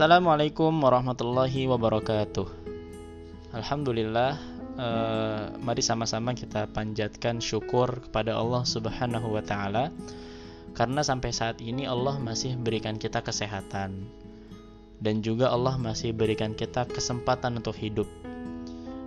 Assalamualaikum 0.00 0.80
warahmatullahi 0.80 1.68
wabarakatuh. 1.68 2.48
Alhamdulillah, 3.52 4.32
eh, 4.80 5.42
mari 5.60 5.84
sama-sama 5.84 6.32
kita 6.32 6.72
panjatkan 6.72 7.36
syukur 7.36 8.00
kepada 8.08 8.32
Allah 8.32 8.64
Subhanahu 8.64 9.36
wa 9.36 9.44
Ta'ala, 9.44 9.92
karena 10.72 11.04
sampai 11.04 11.36
saat 11.36 11.60
ini 11.60 11.84
Allah 11.84 12.16
masih 12.16 12.56
berikan 12.56 12.96
kita 12.96 13.20
kesehatan, 13.20 14.08
dan 15.04 15.20
juga 15.20 15.52
Allah 15.52 15.76
masih 15.76 16.16
berikan 16.16 16.56
kita 16.56 16.88
kesempatan 16.88 17.60
untuk 17.60 17.76
hidup. 17.76 18.08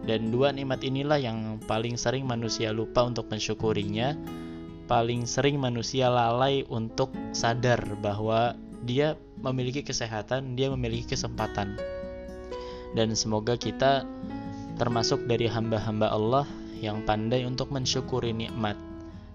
Dan 0.06 0.30
dua 0.30 0.54
nikmat 0.54 0.86
inilah 0.86 1.18
yang 1.18 1.58
paling 1.66 1.98
sering 1.98 2.30
manusia 2.30 2.70
lupa 2.70 3.02
untuk 3.02 3.34
mensyukurinya, 3.34 4.14
paling 4.86 5.26
sering 5.26 5.58
manusia 5.58 6.06
lalai 6.06 6.70
untuk 6.70 7.10
sadar 7.34 7.82
bahwa 7.98 8.54
dia 8.84 9.16
memiliki 9.40 9.84
kesehatan, 9.84 10.56
dia 10.60 10.72
memiliki 10.72 11.16
kesempatan. 11.16 11.80
Dan 12.94 13.18
semoga 13.18 13.58
kita 13.58 14.06
termasuk 14.78 15.26
dari 15.26 15.50
hamba-hamba 15.50 16.14
Allah 16.14 16.46
yang 16.84 17.02
pandai 17.08 17.48
untuk 17.48 17.72
mensyukuri 17.72 18.36
nikmat, 18.36 18.76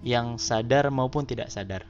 yang 0.04 0.36
sadar 0.36 0.92
maupun 0.92 1.24
tidak 1.24 1.48
sadar. 1.48 1.82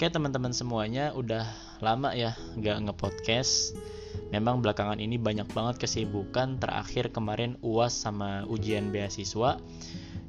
Oke 0.00 0.08
teman-teman 0.08 0.56
semuanya, 0.56 1.12
udah 1.12 1.44
lama 1.84 2.16
ya 2.16 2.32
nggak 2.56 2.88
ngepodcast. 2.88 3.76
Memang 4.30 4.62
belakangan 4.62 4.96
ini 5.02 5.18
banyak 5.20 5.50
banget 5.52 5.76
kesibukan. 5.82 6.56
Terakhir 6.56 7.12
kemarin 7.12 7.58
uas 7.60 7.92
sama 7.92 8.46
ujian 8.48 8.94
beasiswa. 8.94 9.60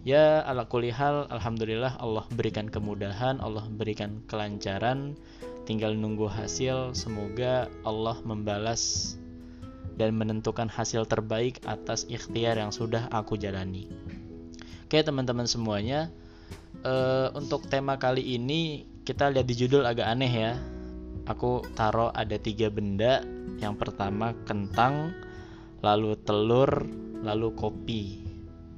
Ya 0.01 0.41
ala 0.41 0.65
kulihal, 0.65 1.29
alhamdulillah 1.29 2.01
Allah 2.01 2.25
berikan 2.33 2.65
kemudahan, 2.67 3.37
Allah 3.37 3.69
berikan 3.69 4.25
kelancaran 4.25 5.13
tinggal 5.71 5.95
nunggu 5.95 6.27
hasil 6.27 6.91
semoga 6.91 7.71
Allah 7.87 8.19
membalas 8.27 9.15
dan 9.95 10.19
menentukan 10.19 10.67
hasil 10.67 11.07
terbaik 11.07 11.63
atas 11.63 12.03
ikhtiar 12.11 12.59
yang 12.59 12.75
sudah 12.75 13.07
aku 13.07 13.39
jalani. 13.39 13.87
Oke 14.83 14.99
teman-teman 14.99 15.47
semuanya 15.47 16.11
uh, 16.83 17.31
untuk 17.39 17.71
tema 17.71 17.95
kali 17.95 18.35
ini 18.35 18.83
kita 19.07 19.31
lihat 19.31 19.47
di 19.47 19.55
judul 19.55 19.87
agak 19.87 20.11
aneh 20.11 20.27
ya. 20.27 20.59
Aku 21.31 21.63
taruh 21.71 22.11
ada 22.11 22.35
tiga 22.35 22.67
benda. 22.67 23.23
Yang 23.63 23.79
pertama 23.79 24.35
kentang 24.43 25.15
lalu 25.79 26.19
telur 26.27 26.83
lalu 27.23 27.47
kopi. 27.55 28.27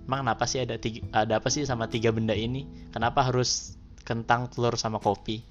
Emang 0.05 0.29
kenapa 0.29 0.45
sih 0.45 0.61
ada 0.61 0.77
tiga, 0.77 1.01
ada 1.09 1.41
apa 1.41 1.49
sih 1.49 1.65
sama 1.65 1.89
tiga 1.89 2.13
benda 2.13 2.37
ini? 2.37 2.69
Kenapa 2.93 3.25
harus 3.25 3.81
kentang 4.05 4.45
telur 4.53 4.77
sama 4.77 5.01
kopi 5.01 5.41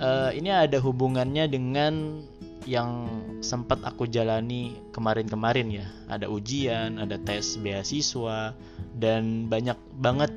uh, 0.00 0.30
ini 0.34 0.50
ada 0.50 0.78
hubungannya 0.80 1.46
dengan 1.50 2.24
yang 2.64 3.06
sempat 3.44 3.84
aku 3.84 4.08
jalani 4.08 4.80
kemarin-kemarin 4.96 5.68
ya. 5.68 5.86
Ada 6.08 6.26
ujian, 6.32 6.96
ada 6.96 7.20
tes 7.20 7.60
beasiswa, 7.60 8.56
dan 8.96 9.46
banyak 9.52 9.76
banget 10.00 10.32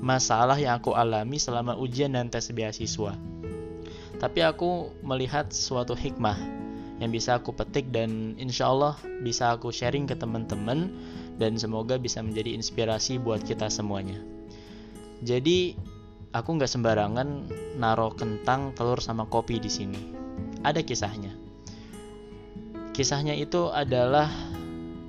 masalah 0.00 0.56
yang 0.56 0.80
aku 0.80 0.96
alami 0.96 1.40
selama 1.40 1.76
ujian 1.76 2.12
dan 2.12 2.28
tes 2.28 2.52
beasiswa. 2.52 3.16
Tapi 4.20 4.40
aku 4.44 4.92
melihat 5.00 5.48
suatu 5.48 5.96
hikmah 5.96 6.36
yang 7.00 7.08
bisa 7.08 7.40
aku 7.40 7.56
petik 7.56 7.88
dan 7.88 8.36
insya 8.36 8.68
Allah 8.68 8.92
bisa 9.24 9.56
aku 9.56 9.72
sharing 9.72 10.04
ke 10.04 10.12
teman-teman 10.12 10.92
dan 11.40 11.56
semoga 11.56 11.96
bisa 11.96 12.20
menjadi 12.20 12.52
inspirasi 12.52 13.16
buat 13.16 13.40
kita 13.40 13.72
semuanya. 13.72 14.20
Jadi 15.24 15.72
aku 16.30 16.58
nggak 16.58 16.70
sembarangan 16.70 17.28
naruh 17.78 18.14
kentang, 18.14 18.70
telur 18.74 19.02
sama 19.02 19.26
kopi 19.26 19.58
di 19.58 19.70
sini. 19.70 20.02
Ada 20.62 20.86
kisahnya. 20.86 21.34
Kisahnya 22.94 23.34
itu 23.34 23.70
adalah 23.70 24.28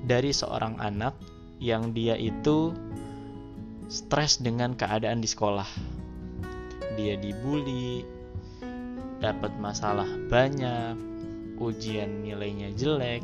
dari 0.06 0.34
seorang 0.34 0.82
anak 0.82 1.14
yang 1.62 1.94
dia 1.94 2.18
itu 2.18 2.74
stres 3.92 4.42
dengan 4.42 4.74
keadaan 4.74 5.22
di 5.22 5.30
sekolah. 5.30 5.68
Dia 6.98 7.20
dibully, 7.20 8.02
dapat 9.22 9.54
masalah 9.62 10.08
banyak, 10.32 10.98
ujian 11.62 12.26
nilainya 12.26 12.74
jelek. 12.74 13.22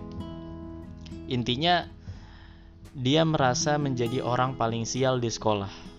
Intinya 1.31 1.87
dia 2.93 3.25
merasa 3.25 3.79
menjadi 3.81 4.21
orang 4.21 4.57
paling 4.59 4.85
sial 4.85 5.17
di 5.21 5.29
sekolah 5.31 5.96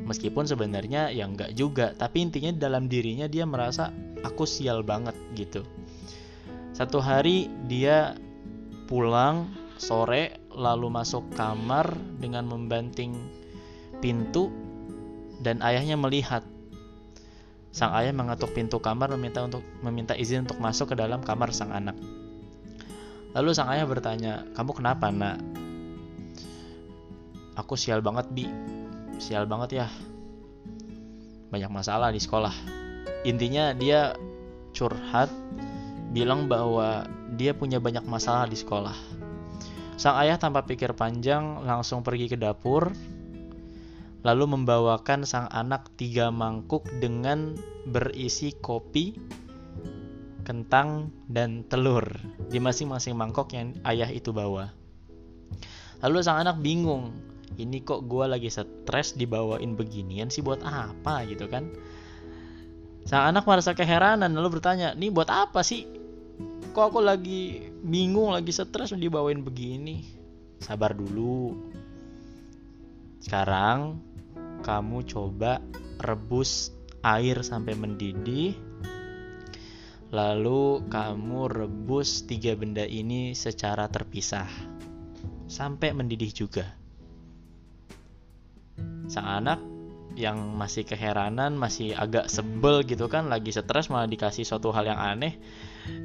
meskipun 0.00 0.48
sebenarnya 0.48 1.12
ya 1.12 1.28
enggak 1.28 1.52
juga 1.52 1.92
tapi 1.92 2.24
intinya 2.24 2.52
dalam 2.56 2.88
dirinya 2.88 3.28
dia 3.28 3.44
merasa 3.44 3.92
aku 4.24 4.48
sial 4.48 4.80
banget 4.86 5.16
gitu. 5.36 5.66
Satu 6.72 7.04
hari 7.04 7.52
dia 7.68 8.16
pulang 8.88 9.52
sore 9.76 10.40
lalu 10.52 10.88
masuk 10.88 11.28
kamar 11.36 11.92
dengan 12.16 12.48
membanting 12.48 13.12
pintu 14.00 14.48
dan 15.42 15.60
ayahnya 15.60 15.98
melihat. 15.98 16.44
Sang 17.72 17.96
ayah 17.96 18.12
mengetuk 18.12 18.52
pintu 18.52 18.76
kamar 18.84 19.08
meminta 19.16 19.40
untuk 19.40 19.64
meminta 19.80 20.12
izin 20.12 20.44
untuk 20.44 20.60
masuk 20.60 20.92
ke 20.92 20.96
dalam 20.96 21.24
kamar 21.24 21.56
sang 21.56 21.72
anak. 21.72 21.96
Lalu 23.32 23.56
sang 23.56 23.72
ayah 23.72 23.88
bertanya 23.88 24.44
kamu 24.52 24.76
kenapa 24.76 25.08
nak? 25.08 25.40
Aku 27.56 27.76
sial 27.80 28.04
banget 28.04 28.28
bi 28.32 28.44
sial 29.20 29.44
banget 29.48 29.84
ya. 29.84 29.86
Banyak 31.52 31.68
masalah 31.68 32.12
di 32.12 32.20
sekolah. 32.20 32.54
Intinya 33.28 33.76
dia 33.76 34.16
curhat 34.72 35.28
bilang 36.12 36.48
bahwa 36.48 37.04
dia 37.36 37.56
punya 37.56 37.80
banyak 37.80 38.04
masalah 38.04 38.48
di 38.48 38.56
sekolah. 38.56 38.96
Sang 39.96 40.16
ayah 40.20 40.40
tanpa 40.40 40.64
pikir 40.64 40.96
panjang 40.96 41.64
langsung 41.64 42.00
pergi 42.00 42.32
ke 42.32 42.36
dapur 42.36 42.92
lalu 44.22 44.54
membawakan 44.54 45.26
sang 45.26 45.50
anak 45.50 45.90
tiga 45.98 46.30
mangkuk 46.30 46.86
dengan 47.02 47.58
berisi 47.90 48.54
kopi 48.54 49.18
kentang 50.46 51.10
dan 51.26 51.66
telur 51.66 52.06
di 52.50 52.58
masing-masing 52.58 53.14
mangkok 53.14 53.50
yang 53.54 53.74
ayah 53.86 54.10
itu 54.10 54.30
bawa. 54.34 54.70
Lalu 56.02 56.18
sang 56.22 56.42
anak 56.42 56.58
bingung 56.62 57.14
ini 57.58 57.84
kok 57.84 58.08
gue 58.08 58.24
lagi 58.24 58.48
stres 58.48 59.16
dibawain 59.16 59.76
beginian 59.76 60.28
sih 60.32 60.40
buat 60.40 60.60
apa 60.64 61.26
gitu 61.28 61.48
kan? 61.50 61.68
Sang 63.02 63.34
anak 63.34 63.44
merasa 63.44 63.74
keheranan 63.74 64.30
lalu 64.32 64.58
bertanya 64.58 64.94
nih 64.94 65.10
buat 65.10 65.28
apa 65.28 65.60
sih? 65.66 65.84
Kok 66.72 66.84
aku 66.88 67.00
lagi 67.02 67.68
bingung 67.82 68.32
lagi 68.32 68.54
stres 68.54 68.94
dibawain 68.94 69.42
begini? 69.42 70.06
Sabar 70.62 70.94
dulu. 70.94 71.52
Sekarang 73.18 73.98
kamu 74.62 75.02
coba 75.10 75.58
rebus 76.02 76.70
air 77.02 77.42
sampai 77.42 77.74
mendidih 77.74 78.54
lalu 80.12 80.84
kamu 80.92 81.48
rebus 81.48 82.28
tiga 82.28 82.52
benda 82.52 82.84
ini 82.84 83.32
secara 83.32 83.88
terpisah. 83.88 84.48
Sampai 85.48 85.92
mendidih 85.96 86.32
juga 86.32 86.81
sang 89.12 89.28
anak 89.28 89.60
yang 90.16 90.56
masih 90.56 90.88
keheranan, 90.88 91.52
masih 91.56 91.92
agak 91.92 92.32
sebel 92.32 92.80
gitu 92.88 93.12
kan, 93.12 93.28
lagi 93.28 93.52
stres 93.52 93.92
malah 93.92 94.08
dikasih 94.08 94.48
suatu 94.48 94.72
hal 94.72 94.88
yang 94.88 95.00
aneh, 95.00 95.36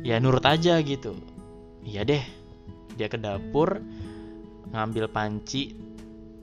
ya 0.03 0.19
nurut 0.19 0.43
aja 0.43 0.75
gitu. 0.83 1.15
Iya 1.87 2.03
deh, 2.03 2.23
dia 2.99 3.07
ke 3.07 3.15
dapur 3.15 3.79
ngambil 4.75 5.07
panci 5.07 5.71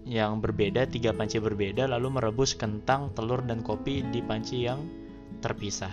yang 0.09 0.41
berbeda, 0.41 0.89
tiga 0.89 1.13
panci 1.13 1.41
berbeda, 1.41 1.89
lalu 1.89 2.17
merebus 2.21 2.57
kentang, 2.57 3.13
telur, 3.13 3.45
dan 3.45 3.61
kopi 3.65 4.05
di 4.09 4.21
panci 4.25 4.65
yang 4.65 4.81
terpisah. 5.41 5.93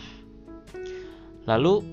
Lalu 1.48 1.84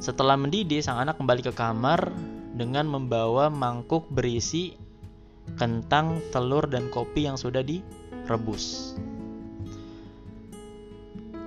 setelah 0.00 0.36
mendidih, 0.36 0.80
sang 0.80 1.00
anak 1.00 1.20
kembali 1.20 1.44
ke 1.44 1.52
kamar 1.52 2.08
dengan 2.56 2.88
membawa 2.88 3.52
mangkuk 3.52 4.08
berisi 4.08 4.79
kentang, 5.58 6.20
telur, 6.30 6.66
dan 6.66 6.90
kopi 6.90 7.26
yang 7.26 7.38
sudah 7.38 7.64
direbus. 7.64 8.94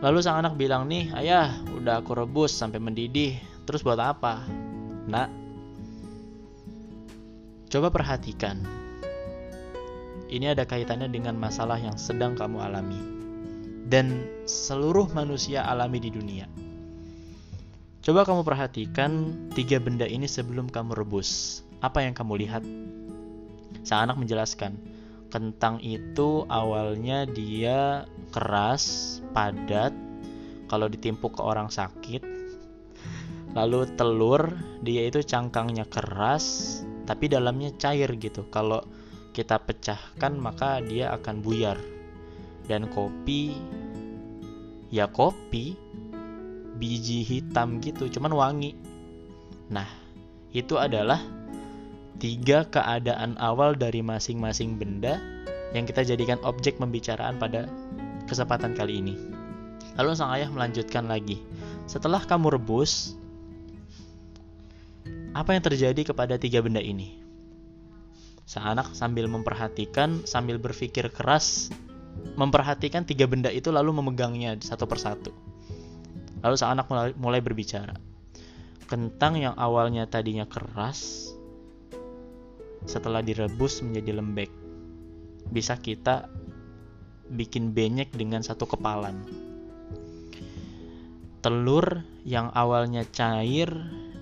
Lalu 0.03 0.19
sang 0.19 0.43
anak 0.43 0.59
bilang 0.59 0.91
nih, 0.91 1.15
ayah 1.15 1.63
udah 1.79 2.03
aku 2.03 2.11
rebus 2.11 2.51
sampai 2.51 2.83
mendidih, 2.83 3.39
terus 3.63 3.87
buat 3.87 3.95
apa? 3.95 4.43
Nak, 5.07 5.29
coba 7.71 7.87
perhatikan. 7.87 8.59
Ini 10.27 10.51
ada 10.57 10.67
kaitannya 10.67 11.07
dengan 11.07 11.39
masalah 11.39 11.79
yang 11.79 11.95
sedang 11.95 12.35
kamu 12.35 12.57
alami. 12.59 12.99
Dan 13.87 14.27
seluruh 14.43 15.07
manusia 15.15 15.63
alami 15.63 16.01
di 16.01 16.09
dunia. 16.11 16.49
Coba 18.03 18.27
kamu 18.27 18.43
perhatikan 18.43 19.11
tiga 19.55 19.79
benda 19.79 20.03
ini 20.03 20.27
sebelum 20.27 20.67
kamu 20.67 20.99
rebus. 20.99 21.63
Apa 21.79 22.03
yang 22.03 22.11
kamu 22.11 22.43
lihat? 22.43 22.63
Sang 23.81 24.05
anak 24.05 24.21
menjelaskan, 24.21 24.77
kentang 25.33 25.81
itu 25.81 26.45
awalnya 26.45 27.25
dia 27.25 28.05
keras, 28.29 29.17
padat, 29.33 29.89
kalau 30.69 30.85
ditimpuk 30.85 31.33
ke 31.33 31.41
orang 31.41 31.73
sakit. 31.73 32.21
Lalu 33.57 33.85
telur, 33.97 34.53
dia 34.85 35.09
itu 35.09 35.25
cangkangnya 35.25 35.89
keras, 35.89 36.81
tapi 37.09 37.29
dalamnya 37.29 37.73
cair 37.77 38.13
gitu. 38.17 38.45
Kalau 38.53 38.85
kita 39.33 39.57
pecahkan 39.61 40.37
maka 40.37 40.81
dia 40.81 41.13
akan 41.13 41.41
buyar. 41.41 41.77
Dan 42.65 42.89
kopi, 42.89 43.53
ya 44.89 45.05
kopi, 45.09 45.75
biji 46.77 47.21
hitam 47.21 47.77
gitu, 47.83 48.09
cuman 48.09 48.33
wangi. 48.33 48.71
Nah, 49.69 49.85
itu 50.53 50.77
adalah 50.79 51.21
tiga 52.23 52.63
keadaan 52.71 53.35
awal 53.35 53.75
dari 53.75 53.99
masing-masing 53.99 54.79
benda 54.79 55.19
yang 55.75 55.83
kita 55.83 56.07
jadikan 56.07 56.39
objek 56.47 56.79
pembicaraan 56.79 57.35
pada 57.35 57.67
kesempatan 58.31 58.71
kali 58.71 59.03
ini. 59.03 59.19
Lalu 59.99 60.15
sang 60.15 60.31
ayah 60.31 60.47
melanjutkan 60.47 61.03
lagi. 61.03 61.43
Setelah 61.83 62.23
kamu 62.23 62.55
rebus, 62.55 63.11
apa 65.35 65.51
yang 65.51 65.67
terjadi 65.67 66.15
kepada 66.15 66.39
tiga 66.39 66.63
benda 66.63 66.79
ini? 66.79 67.19
Sang 68.47 68.71
anak 68.71 68.95
sambil 68.95 69.27
memperhatikan, 69.27 70.23
sambil 70.23 70.55
berpikir 70.63 71.11
keras, 71.11 71.75
memperhatikan 72.39 73.03
tiga 73.03 73.27
benda 73.27 73.51
itu 73.51 73.67
lalu 73.67 73.99
memegangnya 73.99 74.55
satu 74.63 74.87
persatu. 74.87 75.35
Lalu 76.39 76.55
sang 76.55 76.79
anak 76.79 76.87
mulai, 77.19 77.43
berbicara. 77.43 77.99
Kentang 78.87 79.35
yang 79.35 79.59
awalnya 79.59 80.07
tadinya 80.07 80.47
keras, 80.47 81.32
setelah 82.85 83.23
direbus 83.23 83.83
menjadi 83.83 84.19
lembek. 84.19 84.51
Bisa 85.49 85.77
kita 85.79 86.27
bikin 87.29 87.71
benyek 87.71 88.11
dengan 88.13 88.43
satu 88.43 88.67
kepalan. 88.67 89.23
Telur 91.43 92.03
yang 92.23 92.51
awalnya 92.55 93.03
cair 93.11 93.67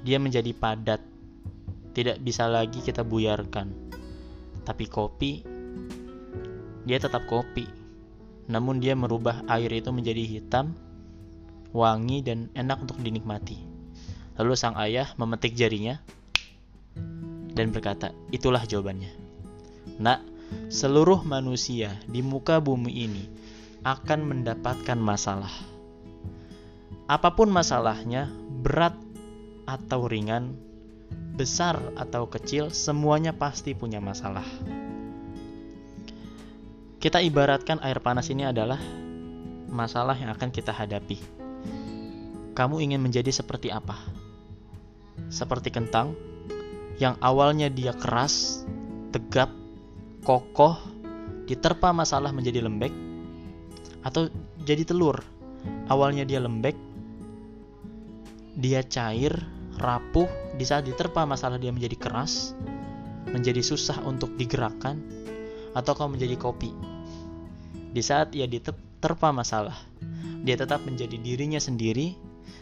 dia 0.01 0.17
menjadi 0.17 0.49
padat. 0.57 1.01
Tidak 1.91 2.23
bisa 2.23 2.47
lagi 2.47 2.79
kita 2.81 3.03
buyarkan. 3.03 3.67
Tapi 4.63 4.85
kopi, 4.87 5.43
dia 6.87 6.97
tetap 6.97 7.27
kopi. 7.29 7.67
Namun 8.49 8.81
dia 8.81 8.97
merubah 8.97 9.45
air 9.51 9.69
itu 9.69 9.93
menjadi 9.93 10.23
hitam, 10.23 10.73
wangi 11.75 12.23
dan 12.25 12.49
enak 12.57 12.81
untuk 12.83 12.97
dinikmati. 12.99 13.59
Lalu 14.39 14.53
sang 14.57 14.73
ayah 14.79 15.11
memetik 15.19 15.53
jarinya 15.53 16.01
dan 17.51 17.75
berkata, 17.75 18.15
itulah 18.31 18.63
jawabannya. 18.63 19.11
Nak, 19.99 20.19
seluruh 20.71 21.23
manusia 21.23 21.95
di 22.07 22.23
muka 22.23 22.59
bumi 22.63 22.91
ini 22.91 23.23
akan 23.81 24.19
mendapatkan 24.27 24.99
masalah. 24.99 25.51
Apa 27.09 27.35
pun 27.35 27.51
masalahnya, 27.51 28.31
berat 28.63 28.95
atau 29.67 30.07
ringan, 30.07 30.55
besar 31.35 31.79
atau 31.99 32.29
kecil, 32.29 32.71
semuanya 32.71 33.35
pasti 33.35 33.75
punya 33.75 33.99
masalah. 33.99 34.45
Kita 37.01 37.17
ibaratkan 37.17 37.81
air 37.81 37.97
panas 37.97 38.29
ini 38.29 38.45
adalah 38.45 38.77
masalah 39.67 40.13
yang 40.13 40.29
akan 40.29 40.53
kita 40.53 40.69
hadapi. 40.69 41.17
Kamu 42.53 42.77
ingin 42.77 43.01
menjadi 43.01 43.33
seperti 43.33 43.73
apa? 43.73 43.97
Seperti 45.33 45.73
kentang 45.73 46.13
yang 47.01 47.17
awalnya 47.17 47.65
dia 47.73 47.97
keras, 47.97 48.61
tegap, 49.09 49.49
kokoh, 50.21 50.77
diterpa 51.49 51.89
masalah 51.89 52.29
menjadi 52.29 52.61
lembek, 52.61 52.93
atau 54.05 54.29
jadi 54.61 54.85
telur. 54.85 55.17
Awalnya 55.89 56.29
dia 56.29 56.37
lembek, 56.37 56.77
dia 58.53 58.85
cair, 58.85 59.33
rapuh, 59.81 60.29
di 60.53 60.61
saat 60.61 60.85
diterpa 60.85 61.25
masalah 61.25 61.57
dia 61.57 61.73
menjadi 61.73 61.97
keras, 61.97 62.53
menjadi 63.33 63.65
susah 63.65 64.05
untuk 64.05 64.37
digerakkan, 64.37 65.01
atau 65.73 65.97
kau 65.97 66.05
menjadi 66.05 66.37
kopi. 66.37 66.69
Di 67.91 68.01
saat 68.05 68.37
ia 68.37 68.45
diterpa 68.45 69.33
masalah, 69.33 69.75
dia 70.45 70.53
tetap 70.53 70.85
menjadi 70.85 71.17
dirinya 71.17 71.57
sendiri, 71.57 72.13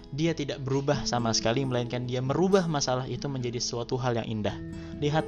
dia 0.10 0.34
tidak 0.34 0.66
berubah 0.66 1.06
sama 1.06 1.30
sekali, 1.38 1.62
melainkan 1.62 2.10
dia 2.10 2.22
merubah 2.22 2.66
masalah 2.66 3.06
itu 3.06 3.30
menjadi 3.30 3.62
suatu 3.62 3.94
hal 4.02 4.18
yang 4.18 4.42
indah. 4.42 4.58
Lihat, 4.98 5.26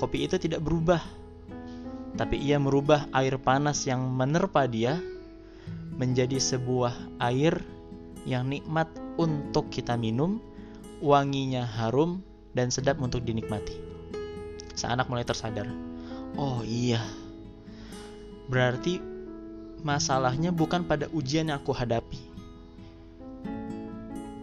kopi 0.00 0.24
itu 0.24 0.40
tidak 0.40 0.64
berubah, 0.64 1.04
tapi 2.16 2.40
ia 2.40 2.56
merubah 2.56 3.08
air 3.12 3.36
panas 3.36 3.84
yang 3.84 4.00
menerpa 4.00 4.64
dia 4.64 4.96
menjadi 5.96 6.40
sebuah 6.40 7.20
air 7.20 7.60
yang 8.24 8.48
nikmat 8.48 8.88
untuk 9.20 9.68
kita 9.68 9.96
minum, 10.00 10.40
wanginya 11.04 11.64
harum 11.64 12.24
dan 12.56 12.72
sedap 12.72 13.00
untuk 13.04 13.20
dinikmati. 13.20 13.76
Sang 14.76 14.96
anak 14.96 15.08
mulai 15.08 15.24
tersadar, 15.24 15.68
oh 16.36 16.60
iya, 16.64 17.00
berarti 18.48 19.00
masalahnya 19.80 20.52
bukan 20.52 20.84
pada 20.84 21.08
ujian 21.12 21.48
yang 21.48 21.60
aku 21.60 21.72
hadapi. 21.72 22.35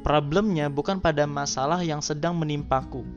Problemnya 0.03 0.67
bukan 0.67 0.99
pada 0.99 1.23
masalah 1.23 1.79
yang 1.79 2.03
sedang 2.03 2.35
menimpaku, 2.35 3.07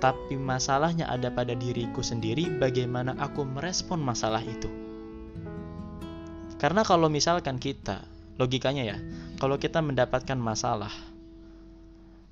tapi 0.00 0.40
masalahnya 0.40 1.04
ada 1.04 1.28
pada 1.28 1.52
diriku 1.52 2.00
sendiri 2.00 2.48
bagaimana 2.56 3.12
aku 3.20 3.44
merespon 3.44 4.00
masalah 4.00 4.40
itu. 4.40 4.64
Karena 6.56 6.80
kalau 6.88 7.12
misalkan 7.12 7.60
kita, 7.60 8.00
logikanya 8.40 8.96
ya, 8.96 8.96
kalau 9.36 9.60
kita 9.60 9.84
mendapatkan 9.84 10.40
masalah, 10.40 10.90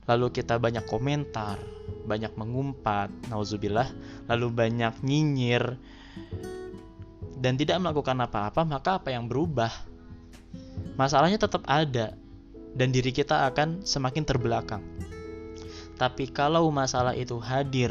lalu 0.09 0.33
kita 0.33 0.57
banyak 0.57 0.89
komentar, 0.89 1.61
banyak 2.09 2.33
mengumpat, 2.41 3.13
nauzubillah, 3.29 3.93
lalu 4.33 4.49
banyak 4.49 4.97
nyinyir, 5.05 5.77
dan 7.37 7.61
tidak 7.61 7.85
melakukan 7.85 8.17
apa-apa, 8.17 8.65
maka 8.65 8.97
apa 8.97 9.13
yang 9.13 9.29
berubah? 9.29 9.71
Masalahnya 10.97 11.37
tetap 11.37 11.69
ada, 11.69 12.17
dan 12.77 12.93
diri 12.93 13.11
kita 13.11 13.49
akan 13.49 13.83
semakin 13.83 14.23
terbelakang. 14.29 14.85
Tapi 15.97 16.29
kalau 16.29 16.69
masalah 16.69 17.17
itu 17.17 17.41
hadir, 17.41 17.91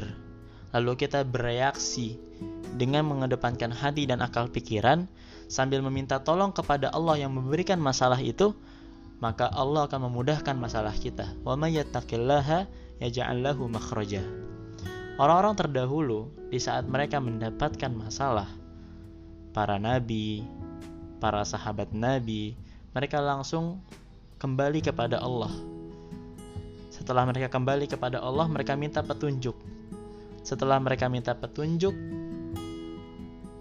lalu 0.70 0.94
kita 0.94 1.26
bereaksi 1.26 2.22
dengan 2.78 3.10
mengedepankan 3.10 3.74
hati 3.74 4.06
dan 4.06 4.22
akal 4.22 4.46
pikiran, 4.46 5.10
sambil 5.50 5.82
meminta 5.82 6.22
tolong 6.22 6.54
kepada 6.54 6.94
Allah 6.94 7.18
yang 7.18 7.34
memberikan 7.34 7.82
masalah 7.82 8.22
itu, 8.22 8.54
maka 9.18 9.50
Allah 9.50 9.90
akan 9.90 10.12
memudahkan 10.12 10.54
masalah 10.54 10.94
kita. 10.94 11.34
Wa 11.42 11.58
yaj'al 13.02 13.42
lahu. 13.42 13.66
Orang-orang 15.16 15.56
terdahulu 15.56 16.28
di 16.52 16.60
saat 16.60 16.86
mereka 16.86 17.24
mendapatkan 17.24 17.90
masalah, 17.96 18.52
para 19.56 19.80
nabi, 19.80 20.44
para 21.24 21.48
sahabat 21.48 21.96
nabi, 21.96 22.60
mereka 22.92 23.24
langsung 23.24 23.80
kembali 24.46 24.86
kepada 24.86 25.18
Allah. 25.26 25.50
Setelah 26.94 27.26
mereka 27.26 27.50
kembali 27.50 27.90
kepada 27.90 28.22
Allah, 28.22 28.46
mereka 28.46 28.78
minta 28.78 29.02
petunjuk. 29.02 29.58
Setelah 30.46 30.78
mereka 30.78 31.10
minta 31.10 31.34
petunjuk, 31.34 31.98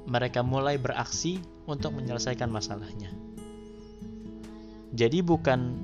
mereka 0.04 0.44
mulai 0.44 0.76
beraksi 0.76 1.40
untuk 1.64 1.96
menyelesaikan 1.96 2.52
masalahnya. 2.52 3.08
Jadi 4.92 5.24
bukan 5.24 5.80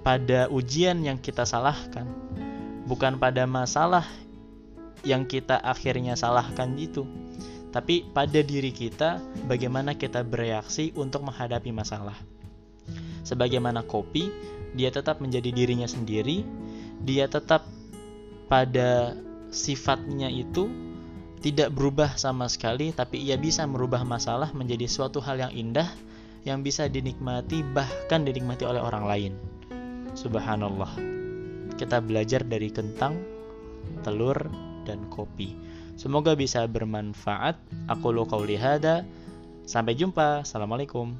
pada 0.00 0.48
ujian 0.48 1.04
yang 1.04 1.20
kita 1.20 1.44
salahkan, 1.44 2.08
bukan 2.88 3.20
pada 3.20 3.44
masalah 3.44 4.08
yang 5.04 5.28
kita 5.28 5.60
akhirnya 5.60 6.16
salahkan 6.16 6.72
itu, 6.80 7.04
tapi 7.68 8.08
pada 8.10 8.40
diri 8.40 8.72
kita 8.72 9.20
bagaimana 9.44 9.92
kita 9.92 10.24
bereaksi 10.24 10.90
untuk 10.96 11.20
menghadapi 11.28 11.68
masalah. 11.68 12.16
Sebagaimana 13.22 13.86
kopi, 13.86 14.28
dia 14.74 14.90
tetap 14.90 15.20
menjadi 15.22 15.52
dirinya 15.52 15.86
sendiri, 15.86 16.42
dia 17.02 17.28
tetap 17.30 17.64
pada 18.50 19.16
sifatnya 19.52 20.28
itu 20.32 20.68
tidak 21.42 21.74
berubah 21.74 22.14
sama 22.14 22.46
sekali, 22.46 22.94
tapi 22.94 23.18
ia 23.18 23.34
bisa 23.36 23.66
merubah 23.66 24.06
masalah 24.06 24.54
menjadi 24.54 24.86
suatu 24.86 25.18
hal 25.18 25.42
yang 25.42 25.52
indah 25.52 25.90
yang 26.42 26.62
bisa 26.62 26.90
dinikmati 26.90 27.62
bahkan 27.62 28.26
dinikmati 28.26 28.66
oleh 28.66 28.82
orang 28.82 29.04
lain. 29.06 29.32
Subhanallah. 30.18 30.90
Kita 31.78 32.02
belajar 32.02 32.44
dari 32.46 32.68
kentang, 32.68 33.18
telur, 34.06 34.36
dan 34.84 35.06
kopi. 35.08 35.54
Semoga 35.94 36.34
bisa 36.34 36.66
bermanfaat. 36.66 37.58
Aku 37.90 38.10
lo 38.10 38.26
hada. 38.26 39.06
Sampai 39.62 39.94
jumpa. 39.94 40.42
Assalamualaikum. 40.42 41.14